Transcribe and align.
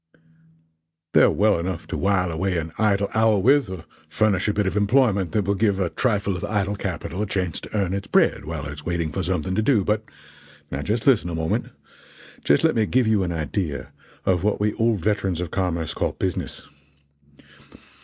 They're 1.13 1.29
well 1.29 1.59
enough 1.59 1.85
to 1.89 1.95
while 1.95 2.31
away 2.31 2.57
an 2.57 2.71
idle 2.79 3.07
hour 3.13 3.37
with, 3.37 3.69
or 3.69 3.85
furnish 4.09 4.47
a 4.47 4.53
bit 4.53 4.65
of 4.65 4.75
employment 4.75 5.31
that 5.33 5.45
will 5.45 5.53
give 5.53 5.77
a 5.77 5.91
trifle 5.91 6.35
of 6.35 6.43
idle 6.43 6.75
capital 6.75 7.21
a 7.21 7.27
chance 7.27 7.61
to 7.61 7.77
earn 7.77 7.93
its 7.93 8.07
bread 8.07 8.45
while 8.45 8.65
it 8.65 8.73
is 8.73 8.83
waiting 8.83 9.11
for 9.11 9.21
something 9.21 9.53
to 9.53 9.61
do, 9.61 9.83
but 9.83 10.03
now 10.71 10.81
just 10.81 11.05
listen 11.05 11.29
a 11.29 11.35
moment 11.35 11.67
just 12.43 12.63
let 12.63 12.73
me 12.73 12.87
give 12.87 13.05
you 13.05 13.21
an 13.21 13.31
idea 13.31 13.91
of 14.25 14.43
what 14.43 14.59
we 14.59 14.73
old 14.73 15.01
veterans 15.01 15.39
of 15.39 15.51
commerce 15.51 15.93
call 15.93 16.13
'business.' 16.13 16.67